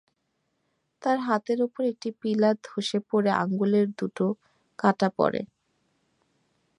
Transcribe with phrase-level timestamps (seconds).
[1.01, 4.25] তাঁর হাতের ওপর একটি পিলার ধসে পড়ে আঙুল দুটো
[4.79, 5.41] কাটা পড়ে।